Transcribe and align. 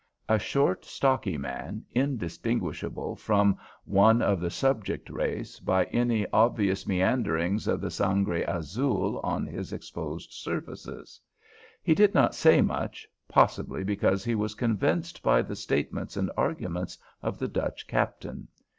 A 0.27 0.39
short, 0.39 0.83
stocky 0.83 1.37
man, 1.37 1.85
undistinguishable 1.95 3.15
from 3.15 3.59
one 3.85 4.23
of 4.23 4.39
the 4.39 4.49
"subject 4.49 5.11
race" 5.11 5.59
by 5.59 5.83
any 5.93 6.25
obvious 6.33 6.87
meanderings 6.87 7.67
of 7.67 7.81
the 7.81 7.91
sangre 7.91 8.41
azul 8.47 9.19
on 9.19 9.45
his 9.45 9.71
exposed 9.71 10.31
surfaces. 10.33 11.21
He 11.83 11.93
did 11.93 12.15
not 12.15 12.33
say 12.33 12.63
much, 12.63 13.07
possibly 13.27 13.83
because 13.83 14.25
he 14.25 14.33
was 14.33 14.55
convinced 14.55 15.21
by 15.21 15.43
the 15.43 15.55
statements 15.55 16.17
and 16.17 16.31
arguments 16.35 16.97
of 17.21 17.37
the 17.37 17.47
Dutch 17.47 17.85
captain. 17.85 18.47